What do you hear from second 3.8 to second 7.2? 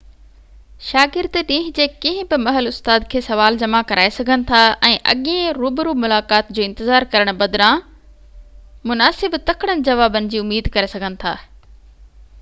ڪرائي سگهن ٿا ۽ اڳين روبرو ملاقات جو انتظار